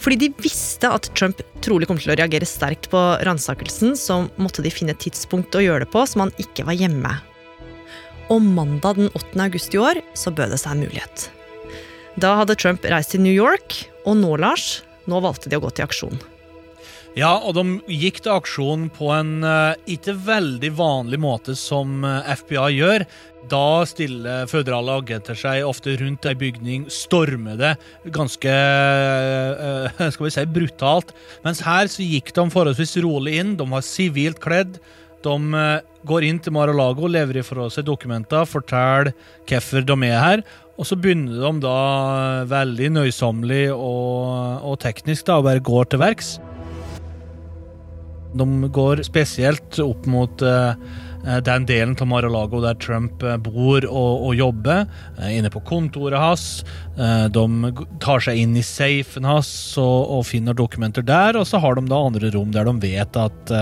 Fordi 0.00 0.17
de 0.17 0.29
visste 0.41 0.89
at 0.89 1.09
Trump 1.17 1.41
trolig 1.65 1.89
kom 1.89 1.99
til 2.00 2.12
å 2.12 2.17
reagere 2.17 2.49
sterkt 2.49 2.89
på 2.93 3.00
ransakelsen, 3.27 3.97
så 3.97 4.23
måtte 4.41 4.65
de 4.65 4.73
finne 4.73 4.95
et 4.97 5.03
tidspunkt 5.03 5.57
å 5.57 5.65
gjøre 5.65 5.85
det 5.85 5.93
på 5.93 6.05
som 6.09 6.27
han 6.27 6.33
ikke 6.41 6.65
var 6.69 6.77
hjemme. 6.77 7.17
Og 8.33 8.41
mandag 8.45 9.00
den 9.00 9.12
8. 9.12 9.37
august 9.45 9.77
i 9.77 9.81
år 9.83 10.00
så 10.17 10.33
bød 10.33 10.55
det 10.55 10.61
seg 10.62 10.77
en 10.77 10.85
mulighet. 10.87 11.29
Da 12.19 12.35
hadde 12.40 12.59
Trump 12.59 12.85
reist 12.90 13.14
til 13.14 13.23
New 13.23 13.35
York, 13.35 13.85
og 14.09 14.19
nå, 14.19 14.35
Lars, 14.43 14.81
nå 15.07 15.21
valgte 15.23 15.50
de 15.50 15.59
å 15.59 15.62
gå 15.62 15.71
til 15.76 15.87
aksjon. 15.87 16.21
Ja, 17.19 17.33
og 17.43 17.57
de 17.57 17.64
gikk 17.90 18.21
til 18.23 18.37
aksjon 18.37 18.87
på 18.95 19.09
en 19.11 19.40
uh, 19.43 19.75
ikke 19.90 20.14
veldig 20.29 20.71
vanlig 20.79 21.19
måte 21.23 21.57
som 21.59 22.05
uh, 22.07 22.23
FBI 22.38 22.76
gjør. 22.76 23.05
Da 23.50 23.83
stiller 23.88 24.47
føderale 24.50 25.00
agenter 25.00 25.38
seg 25.38 25.67
ofte 25.67 25.97
rundt 25.99 26.29
ei 26.31 26.37
bygning, 26.38 26.87
stormer 26.93 27.59
det 27.59 27.73
ganske 28.14 28.55
uh, 28.55 30.07
skal 30.14 30.29
vi 30.29 30.33
si, 30.37 30.47
brutalt. 30.55 31.11
Mens 31.47 31.64
her 31.67 31.90
så 31.90 32.07
gikk 32.07 32.31
de 32.37 32.47
forholdsvis 32.55 33.00
rolig 33.02 33.40
inn. 33.43 33.57
De 33.59 33.67
var 33.71 33.87
sivilt 33.87 34.38
kledd. 34.43 34.79
De 35.25 35.62
går 36.09 36.25
inn 36.25 36.41
til 36.41 36.55
Mar-a-Lago, 36.57 37.09
lever 37.11 37.43
ifra 37.43 37.69
seg 37.73 37.85
dokumenter, 37.89 38.49
forteller 38.49 39.12
hvorfor 39.49 39.85
de 39.85 39.99
er 40.09 40.21
her. 40.21 40.45
Og 40.81 40.89
så 40.89 40.97
begynner 40.97 41.37
de 41.37 41.61
da 41.61 41.77
veldig 42.49 42.95
nøysommelig 42.95 43.67
og, 43.75 44.65
og 44.65 44.81
teknisk 44.81 45.29
da, 45.29 45.37
og 45.37 45.50
bare 45.50 45.65
går 45.65 45.93
til 45.93 46.00
verks. 46.00 46.39
De 48.31 48.47
går 48.73 49.03
spesielt 49.05 49.81
opp 49.83 50.07
mot 50.09 50.45
uh, 50.47 50.73
den 51.45 51.67
delen 51.69 51.93
av 52.00 52.09
Mar-a-Lago 52.09 52.62
der 52.65 52.79
Trump 52.81 53.21
bor 53.45 53.85
og, 53.91 54.25
og 54.31 54.39
jobber. 54.39 54.87
Uh, 55.19 55.29
inne 55.35 55.50
på 55.53 55.61
kontoret 55.69 56.17
hans. 56.17 56.47
Uh, 56.97 57.27
de 57.29 57.75
tar 58.00 58.25
seg 58.25 58.41
inn 58.41 58.57
i 58.57 58.65
safen 58.65 59.29
hans 59.29 59.53
og, 59.77 59.99
og, 60.07 60.25
finner 60.31 60.57
dokumenter 60.57 61.05
der. 61.05 61.37
Og 61.37 61.45
så 61.50 61.61
har 61.61 61.77
de 61.77 61.85
da 61.91 62.00
andre 62.07 62.33
rom 62.33 62.57
der 62.57 62.71
de 62.71 62.79
vet 62.87 63.21
at 63.21 63.55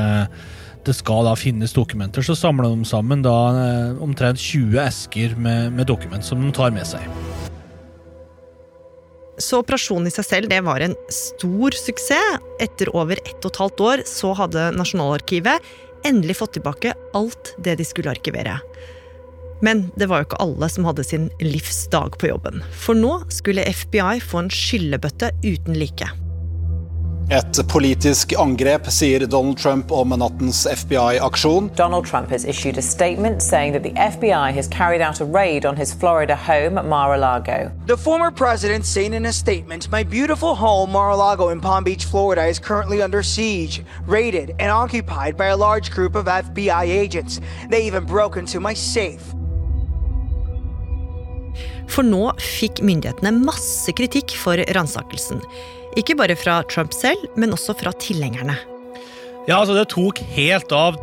det 0.88 0.96
skal 0.96 1.26
da 1.28 1.34
finnes 1.38 1.74
dokumenter. 1.76 2.24
Så 2.24 2.36
samler 2.38 2.72
de 2.72 2.86
sammen 2.88 3.22
da 3.24 3.36
omtrent 4.02 4.40
20 4.40 4.80
esker 4.86 5.36
med, 5.36 5.74
med 5.76 5.88
dokument 5.90 6.24
som 6.24 6.40
de 6.42 6.52
tar 6.54 6.72
med 6.74 6.88
seg. 6.88 7.04
Så 9.38 9.60
operasjonen 9.62 10.08
i 10.10 10.12
seg 10.12 10.26
selv 10.26 10.50
det 10.50 10.58
var 10.66 10.82
en 10.82 10.96
stor 11.14 11.76
suksess. 11.78 12.40
Etter 12.58 12.90
over 12.96 13.20
ett 13.22 13.44
og 13.44 13.52
et 13.52 13.60
halvt 13.62 13.82
år 13.86 14.06
så 14.08 14.32
hadde 14.34 14.70
Nasjonalarkivet 14.74 15.68
endelig 16.06 16.38
fått 16.40 16.56
tilbake 16.56 16.94
alt 17.16 17.52
det 17.62 17.76
de 17.78 17.86
skulle 17.86 18.10
arkivere. 18.10 18.58
Men 19.62 19.88
det 19.98 20.06
var 20.10 20.22
jo 20.22 20.28
ikke 20.28 20.42
alle 20.42 20.68
som 20.70 20.86
hadde 20.86 21.06
sin 21.06 21.28
livs 21.42 21.84
dag 21.92 22.14
på 22.18 22.30
jobben. 22.30 22.62
For 22.78 22.98
nå 22.98 23.20
skulle 23.34 23.66
FBI 23.66 24.20
få 24.22 24.44
en 24.44 24.52
skyllebøtte 24.54 25.32
uten 25.46 25.78
like. 25.78 26.10
Et 27.30 27.58
politisk 27.68 28.32
angrep, 28.40 28.86
sier 28.88 29.26
Donald 29.28 29.58
Trump 29.60 29.90
om 29.92 30.14
nattens 30.16 30.62
FBI-aksjon. 30.64 31.66
Donald 31.76 32.06
Trump 32.06 32.30
has 32.30 32.46
issued 32.48 32.78
a 32.78 32.82
statement 32.82 33.42
saying 33.42 33.74
that 33.74 33.82
the 33.82 33.92
FBI 33.92 34.54
has 34.56 34.66
carried 34.68 35.02
out 35.02 35.20
a 35.20 35.26
raid 35.26 35.66
on 35.66 35.76
his 35.76 35.92
Florida 35.92 36.34
home, 36.34 36.80
Mar-a-Lago. 36.88 37.70
The 37.86 37.98
former 37.98 38.30
president 38.30 38.86
saying 38.86 39.12
in 39.12 39.26
a 39.26 39.32
statement, 39.32 39.90
"My 39.92 40.04
beautiful 40.04 40.54
home, 40.54 40.92
Mar-a-Lago 40.92 41.50
in 41.50 41.60
Palm 41.60 41.84
Beach, 41.84 42.06
Florida, 42.06 42.46
is 42.48 42.58
currently 42.58 43.02
under 43.02 43.22
siege, 43.22 43.82
raided, 44.06 44.54
and 44.58 44.70
occupied 44.70 45.36
by 45.36 45.48
a 45.48 45.56
large 45.56 45.90
group 45.90 46.16
of 46.16 46.28
FBI 46.28 46.84
agents. 46.84 47.40
They 47.68 47.84
even 47.84 48.06
broke 48.06 48.38
into 48.38 48.58
my 48.58 48.72
safe." 48.72 49.34
For 51.88 52.02
nå 52.04 52.32
fikk 52.38 52.80
myndighetene 52.80 53.44
masse 53.44 53.92
kritikk 53.92 54.30
for 54.30 54.56
ransakelsen. 54.56 55.42
Ikke 55.98 56.14
bare 56.18 56.38
fra 56.38 56.60
Trump 56.70 56.94
selv, 56.94 57.26
men 57.36 57.54
også 57.54 57.74
fra 57.78 57.92
tilhengerne. 57.98 58.56
Ja, 59.48 59.58
altså 59.58 59.74
Det 59.74 59.88
tok 59.94 60.20
helt 60.36 60.72
av. 60.72 60.98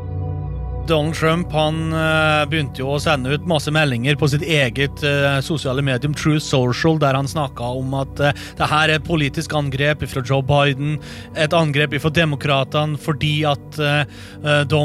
Donald 0.86 1.16
Trump 1.18 1.50
han 1.56 1.80
uh, 1.96 2.46
begynte 2.46 2.84
jo 2.84 2.92
å 2.94 3.00
sende 3.02 3.34
ut 3.34 3.48
masse 3.50 3.72
meldinger 3.74 4.18
på 4.22 4.28
sitt 4.30 4.44
eget 4.46 5.02
uh, 5.02 5.40
sosiale 5.42 5.82
medium 5.82 6.14
True 6.14 6.38
Social, 6.38 7.00
der 7.02 7.18
han 7.18 7.30
snakka 7.30 7.72
om 7.80 7.96
at 7.98 8.22
uh, 8.22 8.44
det 8.60 8.68
her 8.70 8.92
er 8.92 9.00
et 9.00 9.08
politisk 9.08 9.56
angrep 9.58 10.06
fra 10.12 10.22
Joe 10.22 10.46
Biden, 10.46 11.00
et 11.34 11.58
angrep 11.58 11.98
fra 12.04 12.14
demokratene 12.14 13.02
fordi 13.02 13.34
at 13.50 13.80
de 14.70 14.84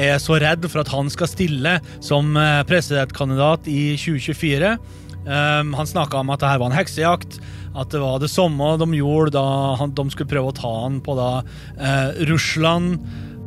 er 0.00 0.16
så 0.22 0.38
redd 0.40 0.64
for 0.70 0.80
at 0.82 0.90
han 0.92 1.10
skal 1.12 1.28
stille 1.30 1.76
som 2.00 2.32
presidentkandidat 2.68 3.68
i 3.70 3.92
2024. 4.00 4.72
Um, 5.22 5.74
han 5.78 5.86
snakka 5.86 6.18
om 6.18 6.32
at 6.34 6.42
det 6.42 6.50
her 6.50 6.62
var 6.62 6.72
en 6.72 6.76
heksejakt, 6.76 7.38
at 7.78 7.92
det 7.94 8.00
var 8.02 8.18
det 8.22 8.30
samme 8.30 8.74
de 8.80 8.88
gjorde 8.98 9.36
da 9.36 9.44
han, 9.78 9.94
de 9.94 10.06
skulle 10.10 10.30
prøve 10.32 10.50
å 10.50 10.56
ta 10.56 10.72
han 10.82 10.98
på 11.04 11.14
da 11.16 11.28
eh, 11.78 12.24
Russland. 12.28 12.98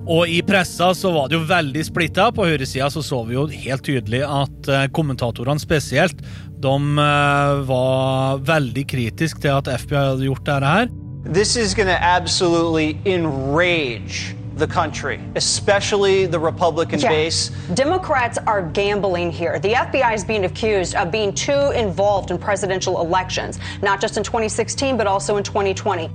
Og 0.05 0.29
i 0.29 0.41
pressa 0.45 0.91
så 0.93 1.11
var 1.15 1.29
det 1.29 1.39
jo 1.39 1.47
veldig 1.49 1.81
splitta. 1.85 2.27
På 2.33 2.45
høyresida 2.45 2.91
så 2.93 3.01
så 3.05 3.23
vi 3.25 3.37
jo 3.37 3.47
helt 3.49 3.85
tydelig 3.85 4.21
at 4.25 4.69
eh, 4.69 4.87
kommentatorene 4.93 5.61
spesielt, 5.61 6.21
de 6.61 6.75
eh, 6.75 7.55
var 7.69 8.41
veldig 8.45 8.85
kritiske 8.89 9.41
til 9.43 9.57
at 9.57 9.69
FBI 9.85 10.01
hadde 10.11 10.29
gjort 10.29 10.45
dette 10.45 10.75
her. 10.77 10.93
This 11.25 11.55
is 11.57 11.73
going 11.73 11.89
to 11.89 11.97
absolutely 11.97 12.97
enrage 13.05 14.34
the 14.57 14.67
country, 14.67 15.19
especially 15.35 16.25
the 16.25 16.39
Republican 16.39 16.99
yeah. 16.99 17.09
base. 17.09 17.51
Democrats 17.73 18.37
are 18.47 18.61
gambling 18.61 19.31
here. 19.31 19.59
The 19.59 19.73
FBI 19.73 20.15
is 20.15 20.23
being 20.23 20.45
accused 20.45 20.95
of 20.95 21.11
being 21.11 21.33
too 21.33 21.71
involved 21.71 22.31
in 22.31 22.37
presidential 22.37 23.01
elections, 23.01 23.59
not 23.81 24.01
just 24.01 24.17
in 24.17 24.23
2016, 24.23 24.97
but 24.97 25.07
also 25.07 25.37
in 25.37 25.43
2020. 25.43 26.09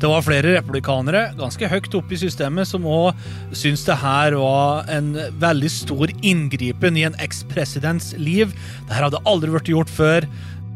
Det 0.00 0.06
var 0.06 0.22
flere 0.22 0.54
republikanere 0.54 1.32
ganske 1.38 1.68
høyt 1.70 1.94
oppe 1.98 2.14
i 2.14 2.18
systemet 2.18 2.68
som 2.68 2.86
òg 2.86 3.14
syntes 3.54 3.84
det 3.86 3.98
her 4.02 4.36
var 4.38 4.90
en 4.90 5.12
veldig 5.42 5.70
stor 5.70 6.10
inngripen 6.22 6.98
i 6.98 7.06
en 7.08 7.18
ekspresidents 7.22 8.12
liv. 8.18 8.54
Dette 8.88 9.02
hadde 9.02 9.22
aldri 9.26 9.54
vært 9.54 9.70
gjort 9.70 9.92
før. 9.92 10.28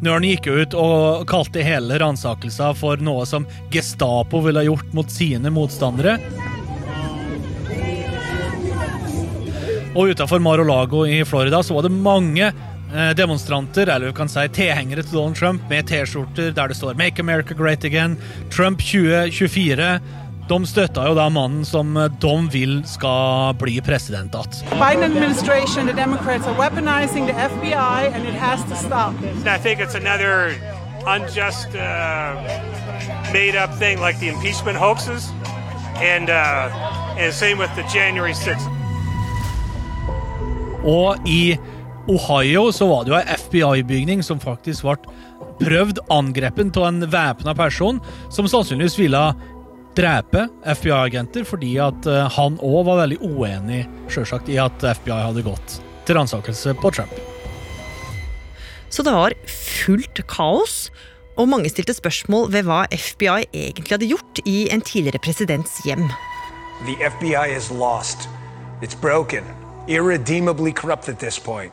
Nøren 0.05 0.29
gikk 0.29 0.47
ut 0.47 0.77
og 0.79 1.27
kalte 1.31 1.65
hele 1.67 1.99
ransakelsen 1.99 2.79
for 2.79 3.03
noe 3.03 3.27
som 3.27 3.49
Gestapo 3.75 4.43
ville 4.45 4.69
gjort 4.69 4.95
mot 4.95 5.11
sine 5.11 5.51
motstandere. 5.51 6.19
Og 9.97 10.13
utafor 10.13 10.39
Mar-o-Lago 10.39 11.07
i 11.07 11.25
Florida 11.25 11.63
så 11.63 11.75
var 11.75 11.83
det 11.87 11.93
mange 11.93 12.53
eh, 12.95 13.11
demonstranter, 13.17 13.89
eller 13.89 14.07
vi 14.07 14.13
kan 14.13 14.29
si 14.29 14.45
tilhengere 14.53 15.03
til 15.03 15.17
Donald 15.17 15.37
Trump, 15.37 15.65
med 15.71 15.89
T-skjorter 15.89 16.53
der 16.53 16.69
det 16.69 16.77
står 16.77 16.95
'Make 16.95 17.21
America 17.21 17.55
Great 17.55 17.85
Again', 17.85 18.17
Trump 18.51 18.79
2024. 18.79 20.01
De 20.49 20.67
støtta 20.67 21.03
jo 21.09 21.15
da 21.15 21.29
mannen 21.29 21.65
som 21.65 21.97
eh, 21.97 22.09
de 22.21 22.49
vil 22.53 22.83
skal 22.87 23.55
bli 23.55 23.81
president 23.81 24.35
igjen. 24.35 24.79
Biden-administrasjonen, 24.79 25.87
the 25.87 25.97
Democrats 25.97 26.47
are 26.47 26.57
weaponizing 26.59 27.29
FBI, 27.29 28.07
og 28.07 28.21
det 28.25 28.33
må 28.33 28.69
to 28.69 28.77
stop. 28.77 29.15
I 29.47 29.59
think 29.59 29.81
it's 29.81 29.95
another 29.95 30.55
unjust, 31.07 31.69
uh, 31.75 32.37
made-up 33.33 33.71
thing 33.79 34.01
like 34.01 34.19
the 34.21 34.29
impeachment 34.29 34.77
hoaxes, 34.77 35.33
and 35.97 36.29
uh, 36.31 37.19
and 37.19 37.33
same 37.33 37.57
with 37.59 37.71
the 37.77 37.85
January 37.89 38.33
6th. 38.33 38.78
Og 40.87 41.29
i 41.29 41.57
Ohio 42.09 42.69
så 42.73 42.87
var 42.89 43.05
det 43.05 43.13
jo 43.13 43.19
ei 43.19 43.37
FBI-bygning 43.37 44.23
som 44.25 44.41
faktisk 44.41 44.87
ble 44.87 44.97
prøvd 45.59 46.01
angrepen 46.15 46.71
av 46.77 46.87
en 46.89 47.07
væpna 47.11 47.55
person 47.59 47.99
som 48.31 48.49
sannsynligvis 48.49 48.99
ville 49.01 49.23
drepe 49.99 50.47
FBI-agenter 50.63 51.45
fordi 51.49 51.75
at 51.83 52.07
eh, 52.07 52.31
han 52.37 52.57
òg 52.63 52.87
var 52.87 53.03
veldig 53.03 53.19
uenig 53.27 53.83
selvsagt, 54.13 54.49
i 54.49 54.61
at 54.63 54.85
FBI 55.01 55.19
hadde 55.27 55.45
gått 55.47 55.81
til 56.07 56.17
ransakelse 56.17 56.77
på 56.79 56.93
Trump. 56.95 57.13
Så 58.89 59.05
det 59.05 59.13
var 59.13 59.35
fullt 59.51 60.23
kaos, 60.31 60.89
og 61.37 61.51
mange 61.51 61.69
stilte 61.71 61.95
spørsmål 61.95 62.49
ved 62.55 62.67
hva 62.67 62.85
FBI 62.89 63.51
egentlig 63.53 63.93
hadde 63.93 64.11
gjort 64.11 64.43
i 64.49 64.59
en 64.73 64.83
tidligere 64.83 65.21
presidents 65.23 65.83
hjem. 65.85 66.09
The 66.87 66.97
FBI 67.11 67.57
is 67.57 67.71
lost. 67.71 68.31
It's 68.81 68.95
broken. 68.95 69.45
Irredeemably 69.89 70.73
corrupt 70.73 71.09
at 71.09 71.19
this 71.19 71.39
point. 71.39 71.73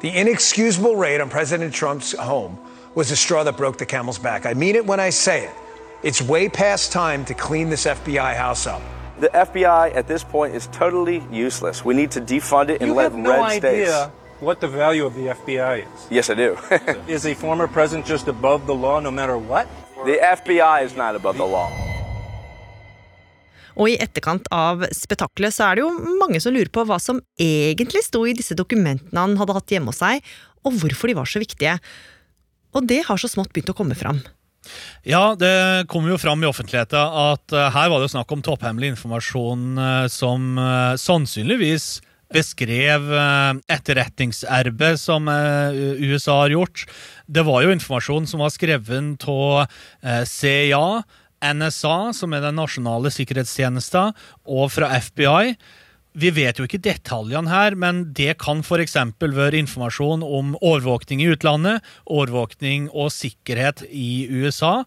The 0.00 0.08
inexcusable 0.08 0.96
raid 0.96 1.20
on 1.20 1.30
President 1.30 1.72
Trump's 1.72 2.12
home 2.12 2.58
was 2.94 3.10
a 3.10 3.16
straw 3.16 3.44
that 3.44 3.56
broke 3.56 3.78
the 3.78 3.86
camel's 3.86 4.18
back. 4.18 4.46
I 4.46 4.54
mean 4.54 4.74
it 4.74 4.84
when 4.84 4.98
I 4.98 5.10
say 5.10 5.44
it. 5.44 5.54
It's 6.02 6.20
way 6.20 6.48
past 6.48 6.90
time 6.90 7.24
to 7.26 7.34
clean 7.34 7.70
this 7.70 7.86
FBI 7.86 8.34
house 8.34 8.66
up. 8.66 8.82
The 9.20 9.28
FBI 9.28 9.94
at 9.94 10.08
this 10.08 10.24
point 10.24 10.54
is 10.54 10.66
totally 10.72 11.22
useless. 11.30 11.84
We 11.84 11.94
need 11.94 12.10
to 12.12 12.20
defund 12.20 12.70
it 12.70 12.80
and 12.80 12.88
you 12.88 12.94
let 12.94 13.12
have 13.12 13.14
no 13.14 13.30
red 13.30 13.40
idea 13.40 13.86
states. 13.86 14.12
what 14.40 14.60
the 14.60 14.66
value 14.66 15.06
of 15.06 15.14
the 15.14 15.26
FBI 15.28 15.86
is. 15.86 16.06
Yes, 16.10 16.28
I 16.28 16.34
do. 16.34 16.58
is 17.06 17.24
a 17.24 17.34
former 17.34 17.68
president 17.68 18.06
just 18.06 18.26
above 18.26 18.66
the 18.66 18.74
law 18.74 18.98
no 18.98 19.12
matter 19.12 19.38
what? 19.38 19.68
The 20.04 20.18
FBI 20.20 20.82
is 20.82 20.96
not 20.96 21.14
above 21.14 21.36
the 21.36 21.46
law. 21.46 21.70
Og 23.78 23.92
i 23.92 23.98
etterkant 24.02 24.48
av 24.52 24.84
spetakkelet 24.92 25.56
så 25.56 25.68
er 25.68 25.78
det 25.78 25.84
jo 25.86 26.16
mange 26.20 26.40
som 26.42 26.54
lurer 26.54 26.72
på 26.72 26.84
hva 26.88 26.98
som 27.02 27.20
egentlig 27.40 28.04
sto 28.06 28.24
i 28.28 28.36
disse 28.36 28.56
dokumentene 28.58 29.24
han 29.24 29.38
hadde 29.40 29.56
hatt 29.56 29.72
hjemme 29.72 29.92
hos 29.92 30.02
seg, 30.02 30.20
og 30.62 30.76
hvorfor 30.82 31.10
de 31.10 31.18
var 31.18 31.28
så 31.28 31.42
viktige. 31.42 31.78
Og 32.76 32.86
det 32.88 33.02
har 33.08 33.20
så 33.20 33.30
smått 33.30 33.52
begynt 33.52 33.72
å 33.72 33.76
komme 33.76 33.98
fram. 33.98 34.22
Ja, 35.02 35.34
det 35.34 35.88
kom 35.90 36.06
jo 36.06 36.20
fram 36.20 36.42
i 36.44 36.48
offentligheten 36.48 36.98
at 36.98 37.54
uh, 37.54 37.66
her 37.74 37.90
var 37.90 38.02
det 38.02 38.12
snakk 38.12 38.30
om 38.34 38.44
topphemmelig 38.46 38.92
informasjon 38.94 39.64
uh, 39.78 40.06
som 40.12 40.54
uh, 40.60 40.94
sannsynligvis 41.00 41.96
beskrev 42.32 43.10
etterretningserbe 43.68 44.94
som 44.96 45.26
USA 45.28 46.38
har 46.38 46.54
gjort. 46.54 46.86
Det 47.28 47.42
var 47.44 47.60
jo 47.60 47.74
informasjon 47.74 48.24
som 48.30 48.40
var 48.40 48.54
skrevet 48.54 49.26
av 49.28 49.74
CIA, 50.24 51.02
NSA, 51.42 52.12
som 52.16 52.34
er 52.34 52.44
den 52.44 52.58
nasjonale 52.60 53.12
sikkerhetstjenesten, 53.12 54.14
og 54.46 54.70
fra 54.74 54.92
FBI. 55.02 55.56
Vi 56.12 56.28
vet 56.36 56.58
jo 56.60 56.66
ikke 56.68 56.82
detaljene 56.84 57.48
her, 57.48 57.76
men 57.78 58.04
det 58.12 58.36
kan 58.42 58.60
f.eks. 58.60 58.98
være 59.20 59.60
informasjon 59.62 60.24
om 60.26 60.52
overvåkning 60.60 61.22
i 61.24 61.30
utlandet, 61.32 61.80
overvåkning 62.04 62.90
og 62.92 63.08
sikkerhet 63.14 63.86
i 63.88 64.28
USA. 64.28 64.82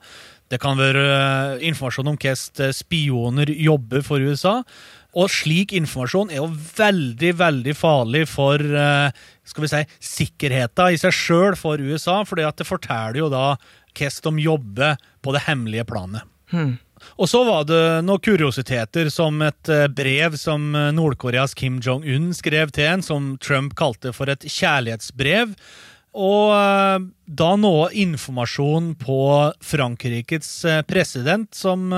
Det 0.54 0.60
kan 0.62 0.78
være 0.78 1.02
eh, 1.02 1.64
informasjon 1.72 2.12
om 2.12 2.20
hvordan 2.22 2.76
spioner 2.78 3.50
jobber 3.50 4.06
for 4.06 4.22
USA. 4.22 4.60
Og 5.16 5.32
slik 5.32 5.74
informasjon 5.74 6.30
er 6.30 6.44
jo 6.44 6.52
veldig, 6.52 7.32
veldig 7.40 7.74
farlig 7.80 8.26
for 8.30 8.62
eh, 8.62 9.26
skal 9.48 9.66
vi 9.66 9.72
si, 9.72 9.82
sikkerheten 10.20 10.94
i 10.94 11.02
seg 11.02 11.16
sjøl 11.16 11.58
for 11.58 11.82
USA, 11.82 12.20
for 12.28 12.38
det 12.38 12.68
forteller 12.68 13.24
jo 13.24 13.32
da 13.34 13.48
hvordan 13.96 14.38
de 14.38 14.46
jobber 14.46 14.98
på 15.24 15.34
det 15.34 15.46
hemmelige 15.48 15.88
planet. 15.90 16.35
Hmm. 16.56 16.76
Og 17.20 17.30
så 17.30 17.42
var 17.48 17.66
det 17.68 17.82
noen 18.08 18.22
kuriositeter, 18.24 19.10
som 19.14 19.42
et 19.46 19.72
eh, 19.72 19.88
brev 19.92 20.38
som 20.40 20.72
eh, 20.76 20.92
Nord-Koreas 20.96 21.56
Kim 21.58 21.82
Jong-un 21.84 22.32
skrev 22.36 22.72
til 22.76 22.88
en, 22.90 23.04
som 23.06 23.36
Trump 23.44 23.76
kalte 23.78 24.14
for 24.16 24.32
et 24.32 24.46
kjærlighetsbrev. 24.48 25.54
Og 26.16 26.56
eh, 26.56 27.06
da 27.28 27.52
noe 27.60 27.92
informasjon 28.06 28.94
på 29.02 29.20
Frankrikes 29.64 30.52
president 30.88 31.52
som 31.56 31.92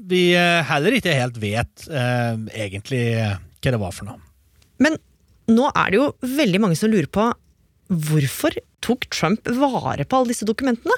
vi 0.00 0.22
heller 0.32 0.96
ikke 0.96 1.12
helt 1.12 1.38
vet 1.42 1.86
egentlig 1.90 3.02
hva 3.18 3.72
det 3.74 3.80
var 3.82 3.92
for 3.92 4.08
noe. 4.08 4.20
Men 4.80 4.96
nå 5.50 5.66
er 5.74 5.90
det 5.90 5.98
jo 5.98 6.06
veldig 6.38 6.60
mange 6.62 6.78
som 6.78 6.92
lurer 6.92 7.10
på 7.10 7.26
hvorfor 7.90 8.54
tok 8.84 9.08
Trump 9.10 9.50
vare 9.50 10.06
på 10.06 10.20
alle 10.20 10.30
disse 10.30 10.46
dokumentene? 10.48 10.94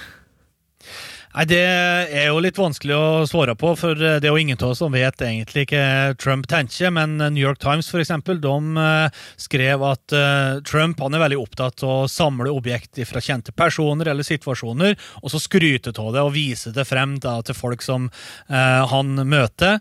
Nei, 1.33 1.47
Det 1.49 1.61
er 1.65 2.27
jo 2.29 2.41
litt 2.45 2.59
vanskelig 2.61 2.93
å 2.93 3.25
svare 3.29 3.55
på, 3.57 3.71
for 3.81 3.97
det 3.97 4.21
er 4.21 4.29
jo 4.29 4.41
ingen 4.41 4.59
av 4.61 4.75
oss 4.75 4.83
som 4.83 4.93
vet 4.93 5.23
egentlig 5.25 5.65
hva 5.71 6.12
Trump 6.21 6.45
tenker. 6.51 6.93
Men 6.93 7.17
New 7.23 7.41
York 7.41 7.61
Times 7.62 7.89
for 7.89 8.03
eksempel, 8.03 8.37
de 8.43 8.83
eh, 8.83 9.23
skrev 9.41 9.85
at 9.89 10.12
eh, 10.12 10.61
Trump 10.69 11.01
han 11.01 11.17
er 11.17 11.25
veldig 11.25 11.41
opptatt 11.41 11.87
av 11.87 12.05
å 12.05 12.11
samle 12.11 12.53
objekt 12.53 13.01
fra 13.09 13.25
kjente 13.25 13.55
personer 13.57 14.12
eller 14.12 14.29
situasjoner, 14.29 14.99
og 15.23 15.33
så 15.33 15.41
skryte 15.41 15.95
av 15.97 16.12
det 16.12 16.27
og 16.27 16.35
vise 16.37 16.75
det 16.77 16.85
frem 16.89 17.17
da, 17.23 17.39
til 17.41 17.57
folk 17.57 17.85
som 17.85 18.11
eh, 18.53 18.83
han 18.93 19.17
møter. 19.25 19.81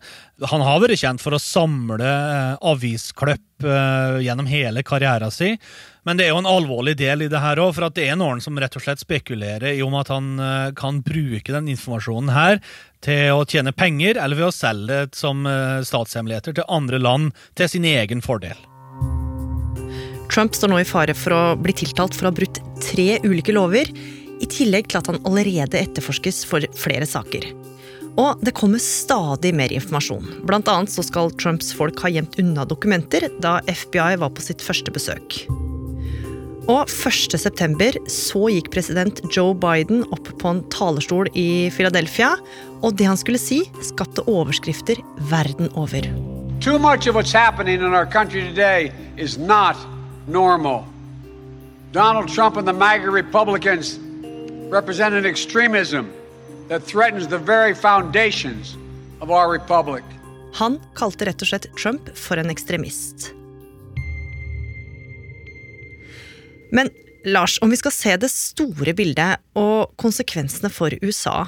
Han 0.50 0.64
har 0.66 0.80
vært 0.82 1.04
kjent 1.04 1.22
for 1.22 1.36
å 1.36 1.42
samle 1.42 2.08
eh, 2.08 2.56
avisklipp 2.72 3.66
uh, 3.66 4.18
gjennom 4.24 4.48
hele 4.50 4.82
karrieren 4.86 5.34
sin. 5.34 5.60
Men 6.08 6.18
det 6.18 6.26
er 6.26 6.32
jo 6.34 6.40
en 6.42 6.50
alvorlig 6.50 6.96
del 6.98 7.28
i 7.28 7.30
det 7.30 7.40
her 7.44 7.60
òg, 7.62 7.76
for 7.78 7.86
at 7.86 7.98
det 7.98 8.08
er 8.10 8.18
noen 8.18 8.42
som 8.42 8.58
rett 8.58 8.74
og 8.78 8.82
slett 8.82 9.04
spekulerer 9.04 9.76
i 9.76 9.84
om 9.86 9.94
at 10.00 10.10
han 10.10 10.34
uh, 10.42 10.72
kan 10.78 11.04
bruke 11.06 11.54
den 11.54 11.70
informasjonen 11.76 12.34
her 12.34 12.58
til 13.06 13.38
å 13.38 13.46
tjene 13.46 13.74
penger, 13.74 14.18
eller 14.18 14.40
ved 14.40 14.50
å 14.50 14.56
selge 14.56 14.90
det 14.90 15.20
som 15.20 15.46
uh, 15.46 15.84
statshemmeligheter 15.86 16.58
til 16.58 16.70
andre 16.74 17.02
land 17.02 17.38
til 17.60 17.70
sin 17.70 17.86
egen 17.86 18.26
fordel. 18.26 18.58
Trump 20.32 20.56
står 20.56 20.72
nå 20.72 20.82
i 20.82 20.88
fare 20.88 21.14
for 21.18 21.36
å 21.36 21.44
bli 21.60 21.76
tiltalt 21.76 22.18
for 22.18 22.26
å 22.26 22.32
ha 22.32 22.38
brutt 22.40 22.62
tre 22.82 23.20
ulike 23.28 23.54
lover, 23.54 23.92
i 24.42 24.48
tillegg 24.50 24.88
til 24.90 25.04
at 25.04 25.10
han 25.12 25.22
allerede 25.30 25.78
etterforskes 25.78 26.42
for 26.50 26.66
flere 26.74 27.06
saker. 27.06 27.46
Og 28.18 28.42
det 28.42 28.56
kommer 28.58 28.82
stadig 28.82 29.54
mer 29.56 29.72
informasjon. 29.76 30.26
Blant 30.50 30.72
annet 30.72 30.92
så 30.92 31.06
skal 31.06 31.30
Trumps 31.38 31.70
folk 31.78 32.02
ha 32.02 32.10
gjemt 32.12 32.40
unna 32.42 32.66
dokumenter 32.66 33.30
da 33.44 33.60
FBI 33.70 34.16
var 34.24 34.34
på 34.34 34.50
sitt 34.50 34.66
første 34.66 34.92
besøk. 34.92 35.44
Og 36.70 36.86
1.9 36.86 37.96
så 38.12 38.42
gikk 38.54 38.70
president 38.74 39.22
Joe 39.34 39.56
Biden 39.58 40.04
opp 40.14 40.30
på 40.42 40.52
en 40.52 40.62
talerstol 40.70 41.30
i 41.34 41.72
Philadelphia, 41.74 42.36
og 42.86 42.98
det 43.00 43.08
han 43.10 43.18
skulle 43.18 43.42
si, 43.42 43.64
skapte 43.82 44.22
overskrifter 44.30 45.02
verden 45.32 45.72
over. 45.74 46.06
Too 46.62 46.78
much 46.78 47.08
of 47.10 47.16
what's 47.16 47.34
happening 47.34 47.82
in 47.82 47.94
our 47.94 48.06
country 48.06 48.42
today 48.42 48.92
is 49.18 49.38
not 49.38 49.76
normal. 50.28 50.86
Donald 51.92 52.30
Trump 52.30 52.58
and 52.58 52.68
the 52.68 52.74
MAGA 52.74 53.10
Republicans 53.10 53.98
represent 54.70 55.16
an 55.16 55.26
extremism 55.26 56.14
that 56.70 56.84
threatens 56.84 57.28
the 57.28 57.40
very 57.40 57.74
foundations 57.74 58.78
of 59.20 59.32
our 59.32 59.52
republic. 59.52 60.04
Han 60.54 60.80
kalte 60.96 61.26
rett 61.26 61.42
og 61.42 61.48
slett 61.48 61.68
Trump 61.76 62.14
for 62.16 62.38
en 62.38 62.54
ekstremist. 62.54 63.32
Men 66.72 66.92
Lars, 67.26 67.60
om 67.62 67.70
vi 67.70 67.78
skal 67.78 67.94
se 67.94 68.16
det 68.18 68.32
store 68.34 68.96
bildet 68.98 69.42
og 69.60 69.94
konsekvensene 70.02 70.72
for 70.74 70.94
USA, 71.04 71.44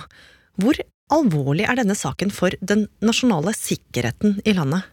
hvor 0.61 0.77
alvorlig 1.13 1.65
er 1.65 1.79
denne 1.81 1.97
saken 1.97 2.33
for 2.33 2.53
den 2.61 2.85
nasjonale 3.03 3.55
sikkerheten 3.57 4.39
i 4.45 4.53
landet? 4.57 4.85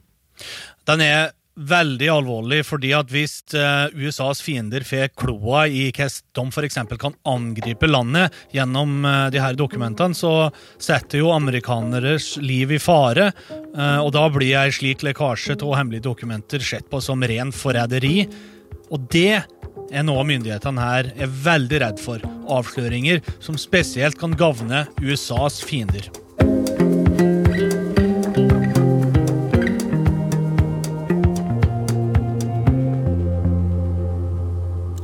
Den 0.89 1.05
er 1.05 1.31
veldig 1.61 2.09
alvorlig, 2.09 2.61
fordi 2.65 2.93
at 2.97 3.11
hvis 3.13 3.41
uh, 3.53 3.91
USAs 3.93 4.41
fiender 4.41 4.85
får 4.87 5.11
kloa 5.19 5.67
i 5.69 5.89
hvordan 5.93 6.49
de 6.49 6.55
f.eks. 6.55 6.79
kan 7.01 7.17
angripe 7.29 7.91
landet 7.91 8.37
gjennom 8.55 9.05
uh, 9.05 9.27
de 9.33 9.43
her 9.43 9.59
dokumentene, 9.59 10.17
så 10.17 10.49
setter 10.81 11.21
jo 11.21 11.35
amerikaneres 11.35 12.37
liv 12.41 12.73
i 12.73 12.81
fare. 12.81 13.31
Uh, 13.75 14.01
og 14.01 14.15
da 14.17 14.25
blir 14.33 14.57
ei 14.63 14.73
slik 14.73 15.05
lekkasje 15.05 15.59
av 15.61 15.77
hemmelige 15.77 16.09
dokumenter 16.09 16.65
sett 16.65 16.89
på 16.91 17.03
som 17.05 17.21
ren 17.21 17.53
forræderi. 17.53 18.25
Og 18.91 19.07
det 19.15 19.43
er 19.91 20.07
noe 20.07 20.23
myndighetene 20.27 20.83
her 20.83 21.11
er 21.15 21.31
veldig 21.45 21.81
redd 21.83 22.03
for. 22.03 22.23
Avsløringer 22.51 23.23
som 23.43 23.59
spesielt 23.59 24.19
kan 24.19 24.35
gagne 24.39 24.85
USAs 25.03 25.61
fiender. 25.63 26.11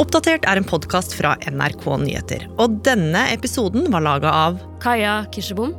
Oppdatert 0.03 0.46
er 0.49 0.59
en 0.59 0.66
podkast 0.66 1.14
fra 1.16 1.35
NRK 1.46 1.87
Nyheter. 2.03 2.46
Og 2.62 2.81
denne 2.87 3.27
episoden 3.35 3.90
var 3.94 4.05
laga 4.07 4.35
av 4.46 4.61
Kaja 4.83 5.22
Kirsebom. 5.35 5.75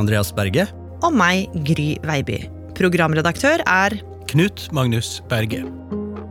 Andreas 0.00 0.32
Berge. 0.34 0.66
Og 1.02 1.14
meg, 1.14 1.50
Gry 1.66 1.96
Veiby. 2.06 2.44
Programredaktør 2.78 3.64
er 3.66 3.98
Knut 4.30 4.68
Magnus 4.72 5.18
Berge. 5.28 5.66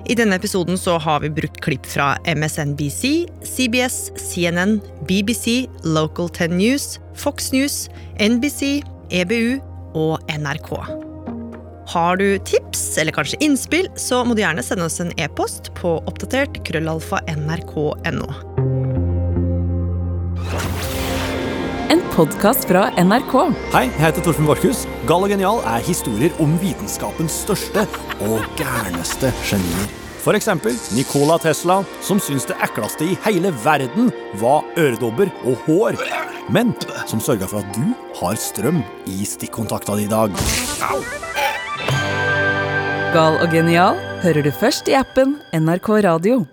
I 0.10 0.16
denne 0.18 0.36
episoden 0.36 0.78
så 0.78 0.98
har 0.98 1.22
vi 1.22 1.30
brukt 1.30 1.62
klipp 1.62 1.86
fra 1.86 2.16
MSNBC, 2.26 3.28
CBS, 3.46 4.12
CNN, 4.18 4.80
BBC, 5.08 5.68
Local 5.84 6.30
10 6.30 6.58
News, 6.58 7.00
Fox 7.16 7.52
News, 7.54 7.86
NBC, 8.20 8.82
EBU 9.12 9.60
og 9.94 10.20
NRK. 10.32 10.74
Har 11.92 12.18
du 12.18 12.38
tips 12.48 12.98
eller 13.02 13.12
kanskje 13.16 13.42
innspill, 13.44 13.90
så 14.00 14.24
må 14.24 14.36
du 14.36 14.44
gjerne 14.44 14.64
sende 14.64 14.88
oss 14.88 15.02
en 15.04 15.12
e-post 15.20 15.74
på 15.80 15.98
oppdatert 16.08 16.62
krøllalfa 16.68 17.20
nrk.no. 17.34 18.51
podkast 22.16 22.68
fra 22.68 22.90
NRK. 23.00 23.34
Hei, 23.72 23.86
jeg 23.88 24.00
heter 24.02 24.26
Torfinn 24.26 24.48
Borchhus. 24.50 24.84
Gal 25.08 25.24
og 25.26 25.32
genial 25.32 25.62
er 25.70 25.84
historier 25.86 26.34
om 26.44 26.58
vitenskapens 26.62 27.42
største 27.46 27.86
og 28.28 28.44
gærneste 28.60 29.32
genier. 29.48 29.88
For 30.22 30.38
eksempel 30.38 30.76
Nicola 30.94 31.40
Tesla, 31.42 31.80
som 32.06 32.20
syntes 32.22 32.46
det 32.50 32.58
ekleste 32.62 33.08
i 33.08 33.18
hele 33.24 33.54
verden 33.64 34.12
var 34.42 34.68
øredobber 34.78 35.32
og 35.48 35.64
hår, 35.66 35.98
men 36.54 36.76
som 37.10 37.24
sørga 37.24 37.50
for 37.50 37.64
at 37.64 37.78
du 37.78 37.96
har 38.20 38.38
strøm 38.38 38.84
i 39.10 39.26
stikkontakta 39.26 39.98
di 39.98 40.06
i 40.06 40.12
dag. 40.12 40.36
Gal 43.16 43.40
og 43.40 43.48
genial 43.52 43.98
hører 44.22 44.46
du 44.46 44.52
først 44.56 44.92
i 44.92 45.00
appen 45.00 45.40
NRK 45.58 45.90
Radio. 46.06 46.44